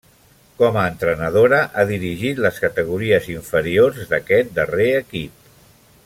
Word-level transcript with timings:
Com 0.61 0.77
a 0.83 0.85
entrenadora, 0.91 1.59
ha 1.77 1.83
dirigit 1.91 2.41
les 2.45 2.57
categories 2.65 3.29
inferiors 3.37 4.01
d'aquest 4.15 4.51
darrer 4.61 4.89
equip. 5.07 5.51